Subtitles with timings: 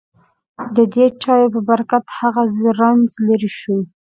[0.75, 3.77] ددې چایو په برکت هغه سخت رنځ لېرې شو.